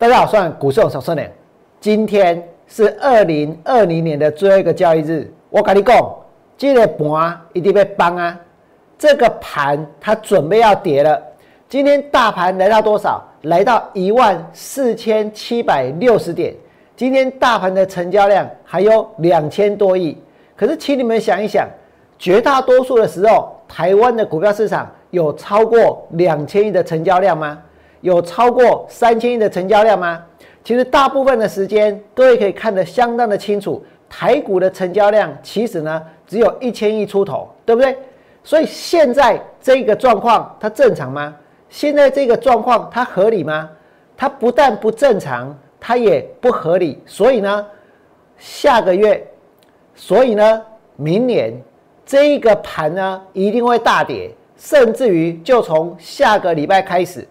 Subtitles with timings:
[0.00, 1.28] 大家好，算股市小少年。
[1.80, 6.14] 今天是二零二零年的最后一个交易日，我跟你讲，
[6.56, 8.38] 这个盘一定被崩啊！
[8.96, 11.20] 这个盘它准备要跌了。
[11.68, 13.20] 今天大盘来到多少？
[13.42, 16.54] 来到一万四千七百六十点。
[16.94, 20.16] 今天大盘的成交量还有两千多亿。
[20.54, 21.68] 可是，请你们想一想，
[22.16, 27.58] 绝大多数的时候，台湾的股票市场有超过两千亿的成交量吗？
[28.00, 30.22] 有超过三千亿的成交量吗？
[30.64, 37.96] 其实大部分的时间，各位可以看得相当的清楚，台股的成交量其实呢只有一千亿出头，对不对？
[38.44, 41.34] 所以现在这个状况它正常吗？
[41.70, 43.70] 现在这个状况它合理吗？
[44.16, 47.02] 它不但不正常，它也不合理。
[47.06, 47.66] 所以呢，
[48.36, 49.26] 下个月，
[49.94, 50.62] 所以呢，
[50.96, 51.52] 明年
[52.04, 57.26] 这一个盘呢一定会大跌，甚至于就从下个礼拜开始。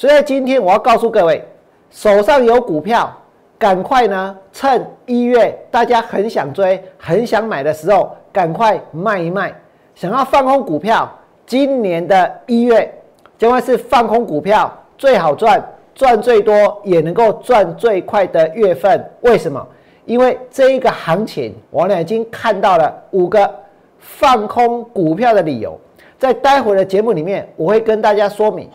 [0.00, 1.44] 所以今天，我要告诉各位，
[1.90, 3.14] 手上有股票，
[3.58, 9.52] 赶快呢，趁一月大家很想追、很想买的时候，赶快卖一卖。
[9.94, 11.06] 想要放空股票，
[11.44, 12.90] 今年的一月
[13.36, 15.62] 将会是放空股票最好赚、
[15.94, 19.04] 赚最多，也能够赚最快的月份。
[19.20, 19.62] 为什么？
[20.06, 23.54] 因为这一个行情，我呢已经看到了五个
[23.98, 25.78] 放空股票的理由，
[26.18, 28.66] 在待会的节目里面，我会跟大家说明。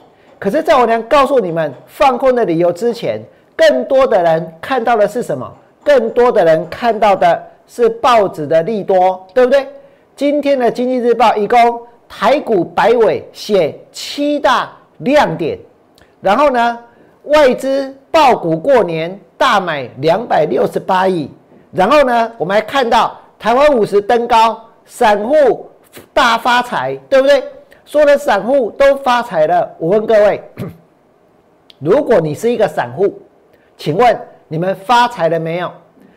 [0.45, 3.19] 可是，在我娘告诉你们放空的理由之前，
[3.55, 5.51] 更多的人看到的是什么？
[5.83, 9.67] 更多的人看到的是报纸的利多，对不对？
[10.15, 15.57] 今天的经济日报一共台股百尾写七大亮点，
[16.21, 16.77] 然后呢，
[17.23, 21.27] 外资爆股过年大买两百六十八亿，
[21.71, 25.67] 然后呢，我们还看到台湾五十登高，散户
[26.13, 27.43] 大发财，对不对？
[27.85, 29.73] 所有的散户都发财了。
[29.77, 30.43] 我问各位，
[31.79, 33.21] 如果你是一个散户，
[33.77, 35.71] 请问你们发财了没有？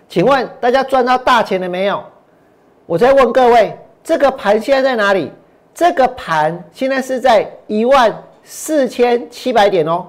[0.08, 2.02] 请问大家赚到大钱了没有？
[2.86, 5.30] 我再问各位，这个盘现在在哪里？
[5.74, 8.12] 这个盘现在是在一万
[8.42, 10.06] 四千七百点哦。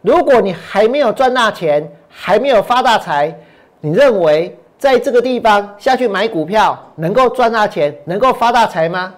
[0.00, 3.32] 如果你还没有赚大钱，还没有发大财，
[3.80, 9.14] 你认为在这个地方下去买股票能够赚大钱，能够发大财吗？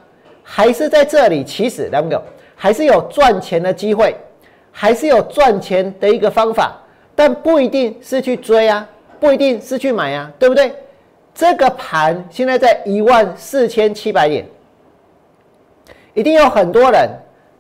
[0.47, 2.23] 还是在这里，其实两个
[2.55, 4.15] 还是有赚钱的机会，
[4.71, 6.77] 还是有赚钱的一个方法，
[7.17, 8.87] 但不一定是去追啊，
[9.19, 10.73] 不一定是去买啊，对不对？
[11.35, 14.47] 这个盘现在在一万四千七百点，
[16.13, 17.09] 一定有很多人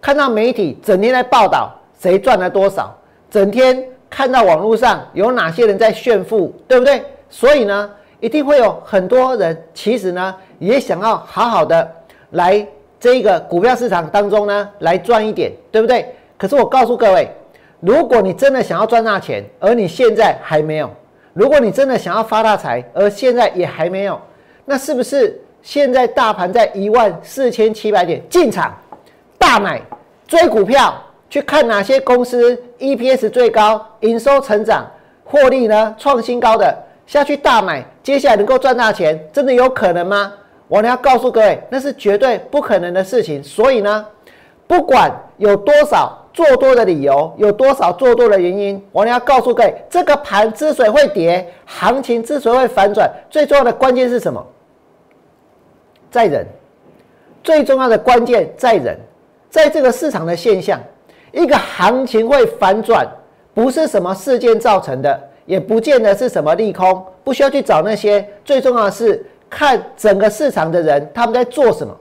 [0.01, 2.97] 看到媒体整天在报道谁赚了多少，
[3.31, 7.03] 整天看到网络上有哪些人在炫富，对不对？
[7.31, 7.91] 所以呢，
[8.21, 11.91] 一定会有很多人其实呢也想要好好的。
[12.34, 12.65] 来
[13.00, 16.06] 这个股票市场当中呢，来赚一点，对不对？
[16.39, 17.28] 可是我告诉各位，
[17.81, 20.87] 如果你真的想要赚大钱，而你现在还没有；
[21.33, 24.21] 如果你真的想要发大财，而现在也还没有，
[24.65, 28.75] 那是不是现在大盘在一万四千七百点进场
[29.39, 29.81] 大买
[30.27, 30.95] 追股票，
[31.31, 34.91] 去看哪些公司 EPS 最高、营收成长、
[35.25, 40.33] 获利呢创新高的下去大买，接下来能够赚大钱，真的有可能吗？
[40.67, 43.43] 我呢要告诉各位，那是绝对不可能的事情。
[43.43, 44.07] 所以呢，
[44.67, 54.45] 不管有多少做多的理由，有多少做多的原因，我呢要告诉各位，这个盘之所以会跌，行情之所以会反转，最重要的关键是什么？
[56.11, 56.47] 在人。
[57.43, 58.99] 最重要的关键在人，
[59.51, 60.81] 在这个市场的现象，
[61.31, 63.07] 一个行情会反转，
[63.53, 68.27] 不是什么事件造成的，也不见得是什么利空，不需要去找那些。
[68.47, 69.25] 最重要的是。
[69.49, 71.94] 看整个市场的人他们在做什么？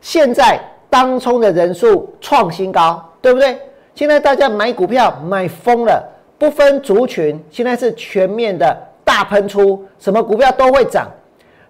[0.00, 0.60] 现在
[0.90, 3.58] 当冲的人数创新高，对不对？
[3.94, 6.02] 现在大家买股票买疯了，
[6.38, 11.10] 不分族群，现在是全面的大喷出，什么股票都会涨。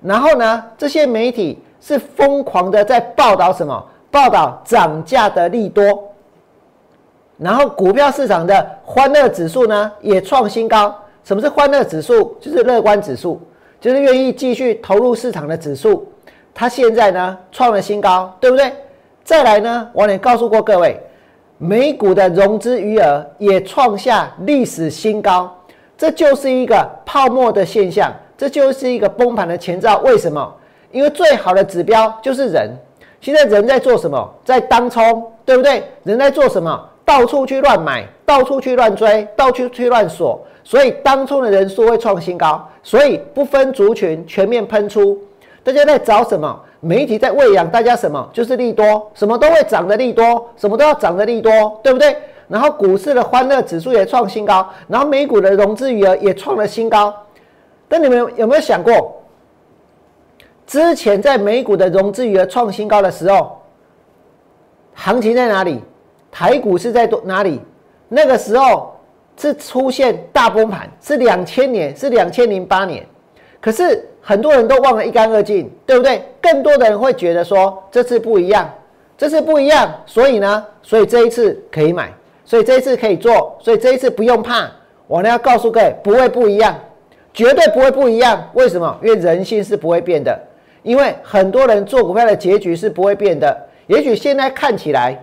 [0.01, 3.85] 然后呢，这些媒体是疯狂的在报道什么？
[4.11, 6.11] 报道涨价的利多。
[7.37, 10.95] 然后股票市场的欢乐指数呢也创新高。
[11.25, 12.37] 什么是欢乐指数？
[12.41, 13.41] 就是乐观指数。
[13.85, 16.11] 就是愿意继续投入市场的指数，
[16.55, 18.73] 它现在呢创了新高，对不对？
[19.23, 20.99] 再来呢，我也告诉过各位，
[21.59, 25.55] 美股的融资余额也创下历史新高，
[25.99, 29.99] 这就是一个泡沫的现象，这就是一个崩盘的前兆。
[29.99, 30.51] 为什么？
[30.91, 32.75] 因为最好的指标就是人，
[33.21, 34.35] 现在人在做什么？
[34.47, 35.85] 在当冲，对不对？
[36.05, 36.89] 人在做什么？
[37.05, 40.41] 到处去乱买，到处去乱追，到处去乱锁。
[40.63, 45.19] 所以当初的人数会创新高，所以不分族群全面喷出。
[45.63, 46.61] 大家在找什么？
[46.81, 48.29] 媒体在喂养大家什么？
[48.33, 52.17] 就是利多，什么都会涨的利多，什么都要涨的利多，对不对？
[52.49, 57.15] 然后股市的欢乐指数也创新高，然后美股的融资余额也创了新高。
[57.89, 59.23] 但你们有没有想过，
[60.67, 63.59] 之前在美股的融资余额创新高的时候，
[64.95, 65.81] 行情在哪里？
[66.37, 67.61] 台股是在多哪里？
[68.09, 68.93] 那个时候
[69.37, 73.07] 是出现大崩盘，是两千年，是两千零八年。
[73.61, 76.25] 可是很多人都忘了一干二净，对不对？
[76.43, 78.69] 更多的人会觉得说这次不一样，
[79.17, 82.13] 这次不一样，所以呢，所以这一次可以买，
[82.45, 84.69] 所以这一次可以做，所以这一次不用怕。
[85.07, 86.75] 我呢要告诉各位，不会不一样，
[87.33, 88.51] 绝对不会不一样。
[88.55, 88.99] 为什么？
[89.05, 90.37] 因为人性是不会变的，
[90.83, 93.57] 因为很多人做股票的结局是不会变的。
[93.87, 95.17] 也许现在看起来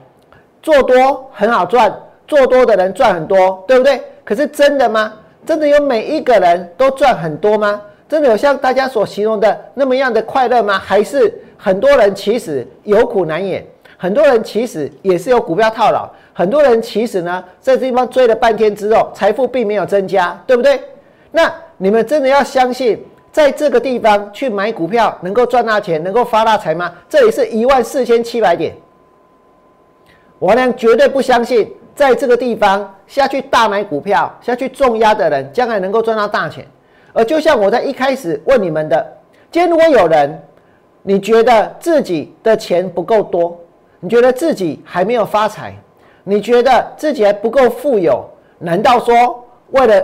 [0.62, 1.94] 做多很好赚，
[2.28, 4.02] 做多的人赚很多，对不对？
[4.24, 5.14] 可是真的吗？
[5.46, 7.82] 真的有每一个人都赚很多吗？
[8.08, 10.78] 真的有像大家所形容的那么样的快乐吗？
[10.78, 13.66] 还是很多人其实有苦难言，
[13.98, 20.80] 很多人其实也是有股票套牢，很多人其实呢在这地方追了半天之后，财富并没有增加，对不对？
[21.32, 26.92] 那你们真的要相信，在这个地方去买股票能够赚大钱，能够发大财吗？
[27.10, 28.76] 这里是一万四千七百点，
[30.42, 36.66] 我呢绝对不相信，在这个地方下去大买股票、下去重压的人，将来能够赚到大钱。
[37.14, 39.06] 而就像我在一开始问你们的，
[39.52, 40.42] 今天如果有人，
[41.04, 43.56] 你觉得自己的钱不够多，
[44.00, 45.76] 你觉得自己还没有发财，
[46.24, 48.28] 你觉得自己还不够富有，
[48.58, 50.04] 难道说为了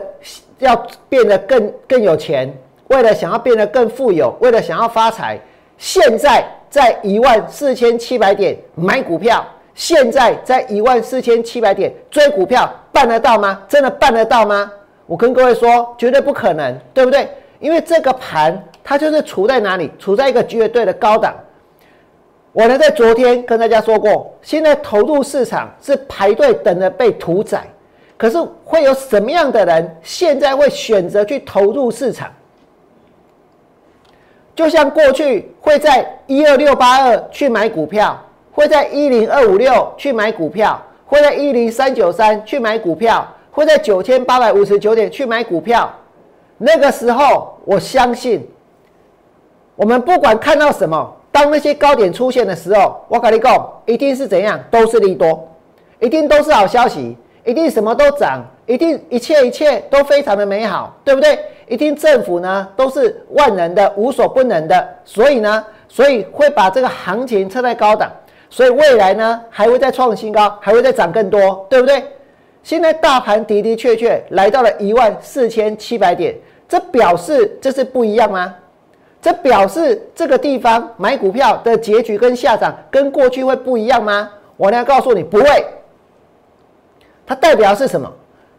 [0.59, 0.75] 要
[1.09, 2.55] 变得更更有钱，
[2.89, 5.39] 为了想要变得更富有，为了想要发财，
[5.79, 9.43] 现在在一万四千七百点买股票，
[9.77, 13.61] 现在在一万四千七百点追股票，办得到吗？
[13.69, 14.69] 真的办得到吗？
[15.05, 17.29] 我跟各位说，绝对不可能，对不对？
[17.59, 21.35] 因为这个盘它就是处在哪里，处在一个绝对的高档。
[22.53, 27.63] 我呢在昨天跟大家说过，现在投入市场是排队等着被屠宰。
[28.17, 32.33] 可是会有什么样的人现在会选择去投入市场？
[34.55, 38.19] 就像过去会在一二六八二去买股票，
[38.57, 43.23] 会在一零二五六去买股票，会在一零三九三去买股票。
[43.51, 45.91] 会在九千八百五十九点去买股票，
[46.59, 48.47] 那个时候我相信，
[49.75, 55.49] 我们不管看到什么，当那些高点出现的时候，我跟你讲，一定是怎样，都是利多，
[55.99, 61.39] 一定都是好消息，一定什么都涨，一定一切一切都非常的美好，对不对？
[61.67, 68.11] 一定政府呢都是万能的，无所不能的，所以呢，所以会把这个行情测在高档，
[68.49, 72.03] 所以未来呢还会再创新高，还会再涨更多，对不对？
[72.63, 76.35] 现在大盘的的确确来到了一万四千七百点，
[76.67, 78.53] 这表示这是不一样吗？
[79.21, 84.29] 这表示这个地方买股票的结局跟下涨跟过去会不一样吗？
[84.57, 85.65] 我呢告诉你不会。
[87.25, 88.09] 它代表是什么？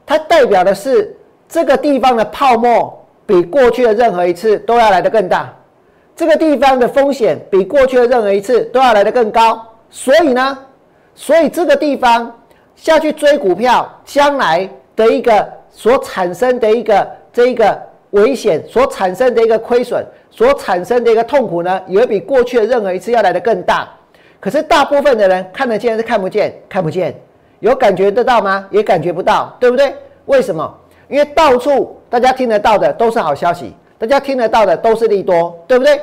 [0.04, 1.14] 它代表的是
[1.48, 5.54] 这个地方的泡沫比过去的任何一次都要来得更大，
[6.16, 9.67] 这个地方的风险比过去的任何一次都要来得更高。
[9.90, 10.58] 所以呢，
[11.14, 12.34] 所以这个地方。
[12.80, 17.76] 下去追股票，将来的一个所产生的一个这一个
[18.10, 23.88] 危险，所产生的一个亏损，所产生的一个痛苦呢，也会比过去的任何一次要来的更大。
[24.38, 27.12] 可是大部分的人看得见是看不见，看不见，
[27.58, 28.64] 有感觉得到吗？
[28.70, 29.92] 也感觉不到，对不对？
[30.26, 30.72] 为什么？
[31.08, 36.00] 因为到处大家听得到的都是好消息，大家听得到的都是利多，对不对？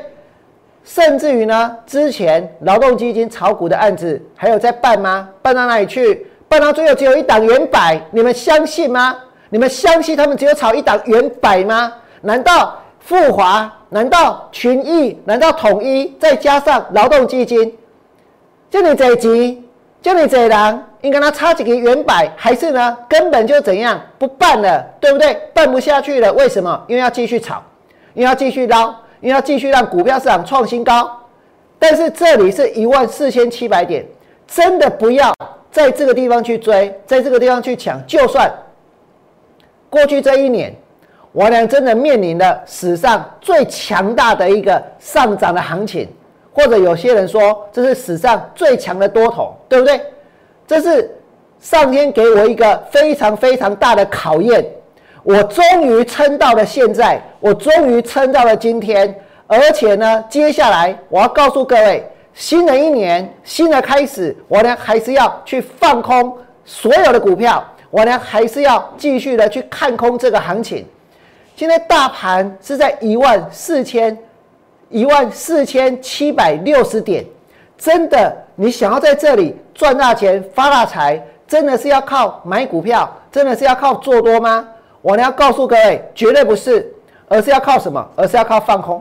[0.86, 5.28] 甚至于呢，之前劳动基金炒股的案子还有在办吗？
[5.42, 6.26] 办到哪里去？
[6.48, 9.18] 办到最后只有一档元百，你们相信吗？
[9.50, 11.92] 你们相信他们只有炒一档元百吗？
[12.22, 13.72] 难道富华？
[13.90, 15.20] 难道群益？
[15.26, 16.16] 难道统一？
[16.20, 17.76] 再加上劳动基金，
[18.70, 19.64] 就你这急，
[20.04, 22.96] 就你这人，应该他差几个元百，还是呢？
[23.10, 25.34] 根本就怎样不办了，对不对？
[25.52, 26.84] 办不下去了，为什么？
[26.88, 27.64] 因为要继续炒，
[28.14, 28.94] 因为要继续捞，
[29.26, 31.10] 因为要继续让股票市场创新高。
[31.80, 34.06] 但是这里是一万四千七百点，
[34.48, 35.34] 真的不要。
[35.72, 38.50] 在这个地方去追，在这个地方去抢，就算
[39.90, 40.74] 过去这一年，
[41.32, 46.08] 我俩真的面临了史上最强大的一个上涨的行情，
[46.54, 50.00] 或者有些人说这是史上最强的多头，对不对？
[50.68, 51.12] 这是
[51.60, 54.64] 上天给我一个非常非常大的考验，
[55.26, 62.08] 我终于撑到了现在，我终于撑到了今天，而且呢，接下来我要告诉各位。
[62.36, 70.86] 新的一年，新的开始，我呢还是要去放空所有的股票，我呢还是要继续的去看空这个行情。
[71.56, 74.16] 现在大盘是在一万四千
[74.90, 77.26] 一万四千七百六十点，
[77.76, 84.68] 真的你想要在这里赚大钱发大财，真的是要靠买股票，真的是要靠做多吗？
[85.06, 86.92] 我呢要告诉各位，绝对不是，
[87.28, 88.04] 而是要靠什么？
[88.16, 89.00] 而是要靠放空，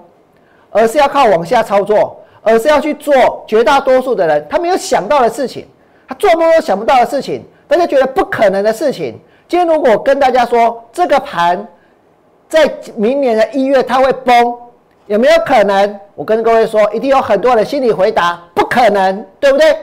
[0.70, 5.66] 而是要靠往下操作，而是要去做绝大多数的人他没有想到的事情，
[6.06, 9.18] 他做梦都想不到的事情，大家觉得不可能的事情。
[9.48, 11.66] 今天如果跟大家说这个盘
[12.50, 14.54] 在明年的一月它会崩，
[15.06, 15.98] 有没有可能？
[16.14, 19.74] 我跟各位说，一定有很多人心里回答不可能，对不对？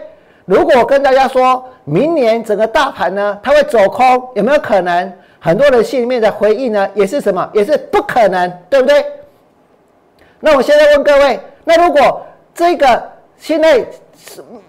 [0.45, 5.11] 如果跟大家说明年整个大盘呢它会走空，有没有可能？
[5.41, 7.49] 很多人心里面的回应呢也是什么？
[7.51, 9.05] 也是不可能，对不对？
[10.39, 13.03] 那我现在问各位，那如果这个
[13.37, 13.85] 现在？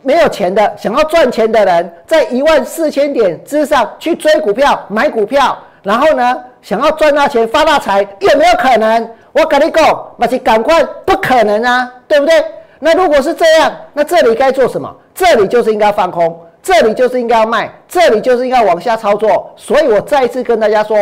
[0.01, 9.09] 没有钱的，想要赚钱的人，在一万四千点之上去追股票、买股票，然后呢，想要赚大钱、发大财，有没有可能？
[9.31, 12.43] 我跟你讲，那是赶快不可能啊，对不对？
[12.81, 14.93] 那如果是这样，那这里该做什么？
[15.15, 19.51] 这里就是应该放空，这里就是应该要卖，这里就是应该往下操作。
[19.57, 20.97] 所以我再一次跟大家说，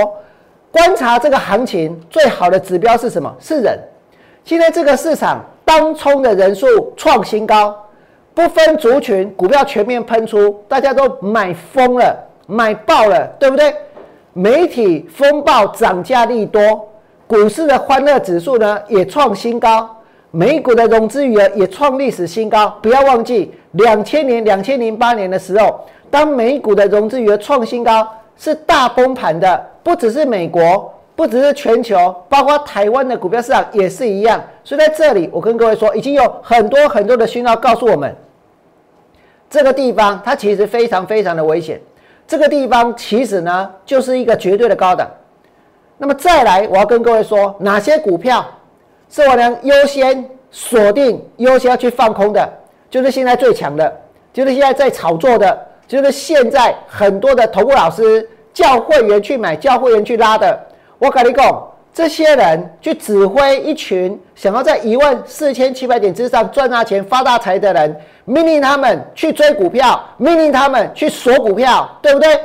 [0.71, 3.35] 观察这个行情最好的指标是什么？
[3.39, 3.79] 是人。
[4.45, 7.77] 现在这个市场当冲的人数创新高。
[8.33, 13.75] 不分族群，股票全面喷出，大家都买疯了，买爆了，对不对？
[14.33, 16.89] 媒体风暴涨价利多，
[17.27, 19.95] 股市的欢乐指数呢也创新高，
[20.31, 22.69] 美股的融资余额也创历史新高。
[22.83, 30.95] 不要忘记，两千年、两千零八年的时候，当美股的融资余额创新高，是大崩盘的，不只是美国。
[31.17, 34.43] 不只是全球，包括台湾的股票市场也是一样。
[34.65, 38.17] 所以在这里，我跟各位说，已经有很多很多的讯号告诉我们，
[39.51, 41.79] 这个地方它其实非常非常的危险。
[42.27, 45.07] 这个地方其实呢，就是一个绝对的高档。
[45.99, 48.43] 那么再来，我要跟各位说，哪些股票
[49.11, 52.49] 是我能优先锁定、优先要去放空的？
[52.89, 54.01] 就是现在最强的，
[54.33, 60.59] 就是现在在炒作的，就是现在很多的投顾老师叫会员去买、叫会员去拉的。
[60.99, 72.41] 我跟你讲，这些人去指挥一群想要在一万四千七百点之上赚大钱、发大财的人，命令他们去追股票，命令他们去锁股票，对不对？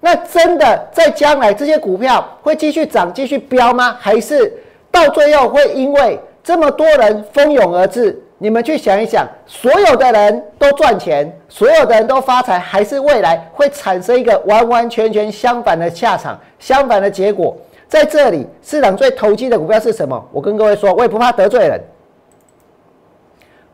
[0.00, 3.96] 那真的在将来这些股票会继续涨、继续飙吗？
[4.00, 4.50] 还是
[4.90, 8.20] 到最后会因为这么多人蜂拥而至？
[8.42, 17.54] 你们去想一想，所有的人都赚钱，所有的人都发财，还是未来会产生一个完完全全相反的下场、相反的结果？
[17.86, 20.26] 在这里，市场最投机的股票是什么？
[20.32, 21.78] 我跟各位说，我也不怕得罪人。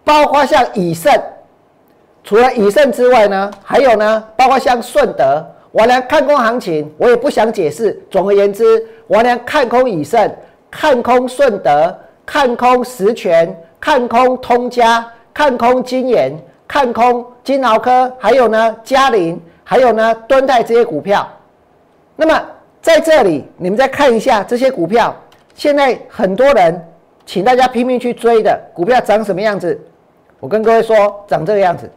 [0.02, 1.12] 包括像以盛，
[2.24, 8.02] 除了以盛之外呢，还有呢，包括像顺德，我连看空行情，我也不想解释。
[8.10, 10.28] 总而言之，我连看空以盛，
[10.78, 13.48] 看空顺德，看空实权，
[13.80, 16.36] 看空通家，看空金研，
[16.68, 21.26] 看空金豪科，还有呢，嘉麟，还有呢，敦泰这些股票。
[22.14, 22.38] 那么。
[22.82, 25.12] 在这里，你们再看一下这些股票。
[25.56, 26.86] 现在很多人
[27.24, 29.76] 请大家拼命去追的股票长什么样子？
[30.38, 31.90] 我跟各位说，长这个样子。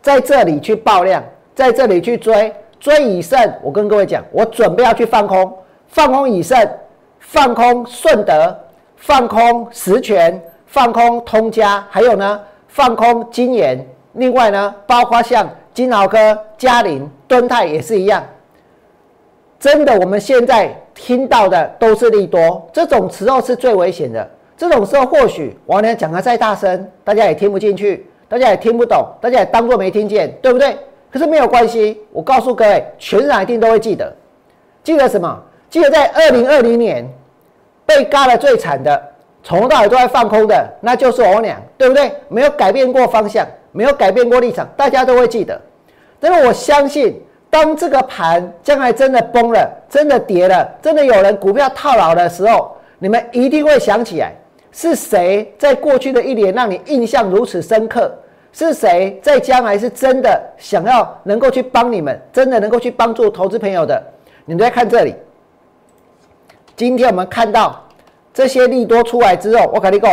[0.00, 1.22] 在这里去爆量，
[1.54, 3.38] 在这里去追追以盛。
[3.62, 5.54] 我跟各位讲，我准备要去放空，
[5.88, 6.66] 放空以盛，
[7.26, 8.56] 放空顺德，
[8.96, 13.84] 放空实权，放空通家，还有呢，放空金研。
[14.12, 18.22] 另外呢，包括像金豪科、嘉麟、敦泰也是一样。
[19.58, 24.30] 真的，我们现在听到的都是利多，这种时候是最危险的。
[24.56, 30.76] 这种时候，或许王良讲的再大声，大家也听不进去，大家也听不懂，大家也当作没听见，对不对？
[31.10, 34.14] 可是没有关系，我告诉各位，全场一定都会记得。
[34.84, 35.42] 记得什么？
[35.74, 37.04] 记得在二零二零年
[37.84, 39.02] 被嘎的最惨的，
[39.42, 42.12] 从头到尾都在放空的，那就是我俩，对不对？
[42.28, 45.60] 没有改变过方向，没有改变过立场，大家都会记得。
[46.20, 47.20] 但是我相信。
[47.50, 54.32] 当这个盘将来真的崩了，真的跌了，真的有人股票套牢的时候，你们一定会想起来，
[54.72, 58.12] 是谁在过去的一年让你印象如此深刻？
[58.52, 64.00] 是谁在将来是真的想要能够去帮你们，真的能够去帮助投资朋友的？
[64.44, 65.14] 你们再看这里，
[66.76, 67.80] 今天我们看到
[68.32, 70.12] 这些利多出来之后，我跟你讲，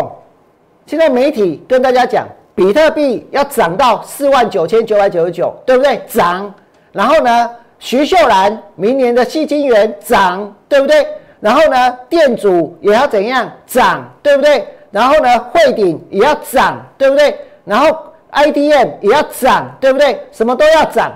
[0.86, 6.00] 现在媒体跟大家讲，比特币要涨到四万九千九百九十九，对不对？
[6.08, 6.54] 涨。
[6.92, 7.50] 然后呢，
[7.80, 11.08] 徐秀兰明年的细金元涨，对不对？
[11.40, 14.68] 然后呢，店主也要怎样涨，对不对？
[14.92, 17.36] 然后呢，汇顶也要涨，对不对？
[17.66, 17.88] 然后
[18.32, 20.20] IDM 也要涨，对不对？
[20.32, 21.12] 什么都要涨。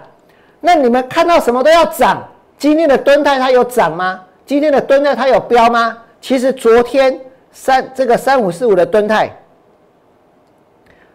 [0.59, 2.27] 那你们看到什么都要涨？
[2.57, 4.21] 今天的吨泰它有涨吗？
[4.45, 5.97] 今天的吨泰它有飙吗？
[6.21, 7.19] 其实昨天
[7.51, 9.35] 三这个三五四五的吨泰，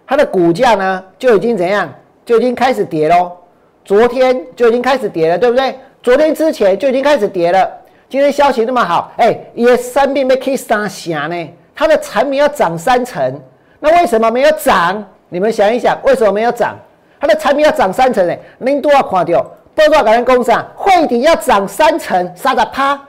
[0.06, 1.88] 它的股价呢就已经怎样？
[2.24, 3.32] 就已经开始跌喽。
[3.84, 5.78] 昨天就已经开始跌了，对不对？
[6.02, 7.70] 昨天之前就已经开始跌了。
[8.08, 11.54] 今天消息那么好，哎，也三变被 K 三下呢？
[11.74, 13.40] 它的产品要涨三成，
[13.78, 15.04] 那为什么没有涨？
[15.28, 16.76] 你们想一想，为什么没有涨？
[17.20, 18.34] 它的产品要涨三成呢？
[18.58, 19.40] 您都要看掉，
[19.74, 23.00] 报告感恩公司啊，汇底要涨三成，杀的趴。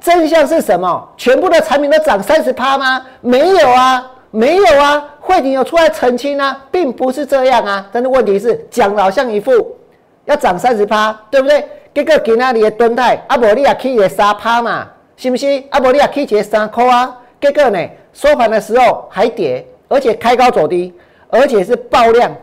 [0.00, 1.08] 真相是什么？
[1.16, 3.04] 全部的产品都涨三十趴吗？
[3.20, 5.04] 没有啊，没有啊。
[5.20, 7.86] 汇顶有出来澄清啊，并不是这样啊。
[7.92, 9.76] 但是问题是讲老像一副
[10.24, 11.64] 要涨三十趴，对不对？
[11.94, 15.62] 结果今那里的吨泰，阿伯利亚起个三趴嘛，是不是？
[15.70, 17.16] 阿伯利亚起个三块啊。
[17.40, 17.78] 结果呢，
[18.12, 20.94] 收盘的时候还跌，而且开高走低，
[21.28, 22.34] 而且是爆量，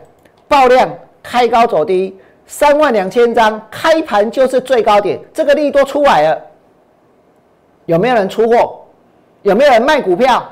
[0.46, 0.88] 爆量
[1.22, 6.40] 开高走低，三万两千张，开盘就是最高点，这个利多出来了。
[7.88, 8.82] 有没有人出货？
[9.40, 10.46] 有没有人卖股票？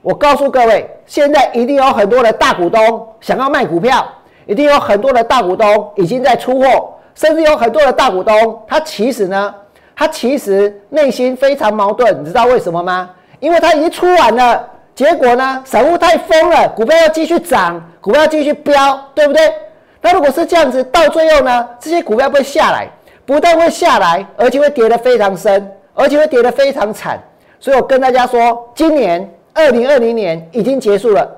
[0.00, 4.02] 我告诉各位，现在一定有很多的大股东想要卖股票，
[4.46, 9.54] 一定有很多的大股东已经在出货，甚至有很多的大股东，他其实呢，
[9.94, 13.10] 他其实内心非常矛盾，你知道为什么吗？
[13.38, 19.52] 因为他已经出完了，结果呢，散户太疯了，股票要继续涨，股票要继续飙，对不对？
[20.00, 22.88] 那如果是这样子，到最后呢，这些股票会下来，
[23.26, 25.70] 不但会下来，而且会跌得非常深。
[25.98, 27.20] 而且会跌得非常惨，
[27.58, 31.28] 所以我跟大家说，今年二零二零年已经结束了。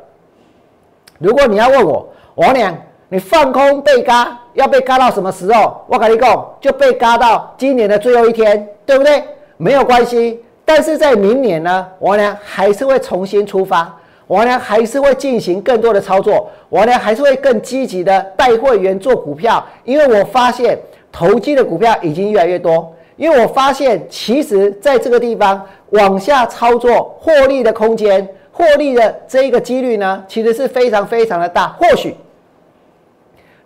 [1.19, 2.76] 如果你要问我，王娘，
[3.09, 5.83] 你放空被嘎要被嘎到什么时候？
[5.87, 9.25] 我跟你讲，就被嘎到今年的最后一天，对不对？
[9.57, 20.79] 没有关系，但是在明年呢，王娘还是会重新出发，王娘还是会进行更多的操作，王娘还是会更积极的带会员做股票，因为我发现
[21.11, 22.93] 投机的股票已经越来越多。
[23.20, 31.68] 因为我发现，其实在这个地方往下操作获利的空间、获利的这一个几率呢，其实是非常非常的大。
[31.78, 32.16] 或许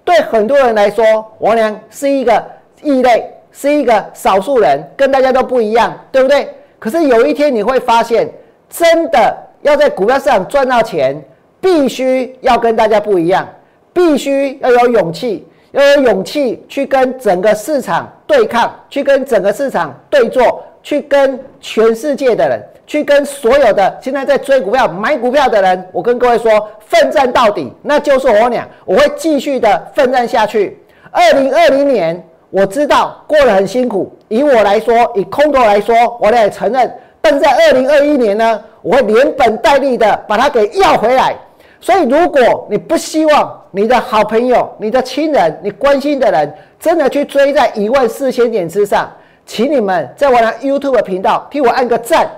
[0.02, 1.04] 对很多人来说，
[1.38, 2.44] 王良是一个
[2.82, 6.48] 异类，是一个少数人，跟大家都不一样，对不对？
[6.80, 8.28] 可是有一天你会发现，
[8.68, 11.22] 真的要在股票市场赚到钱，
[11.60, 13.48] 必须要跟大家不一样，
[13.92, 15.46] 必须要有勇气。
[15.70, 30.78] 要有勇气去跟整个市场对抗，去跟整个市场对坐，去跟全世界的人，去跟所有的现在在追股票、买股票的人，我跟各位说，奋战到底，那就是我俩，我会继续的奋战下去。
[31.10, 36.92] 二零二零年，我知道过得很辛苦，以我来说，以空头来说，我也承认。
[37.20, 41.34] 但是在二零二一年呢，我会连本带利的把它给要回来。
[41.80, 49.10] 所以，如果你不希望你的好朋友、你的亲人、你关心的人真的去追在一万四千点之上，
[49.44, 52.30] 请你们在我的 YouTube 频道替我按个赞，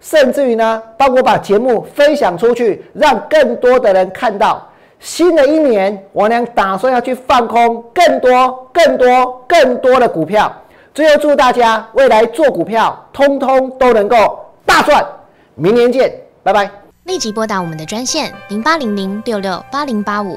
[0.00, 4.66] 甚至于呢，帮我把节目分享出去，让更多的人看到。
[4.98, 10.52] 新的一年，我娘打算要去放空更多、更多、更多的股票。
[10.92, 15.06] 最后，祝大家未来做股票，通通都能够大赚。
[15.54, 16.68] 明年见，拜拜。
[17.04, 20.36] 立即拨打我们的专线零八零零六六八零八五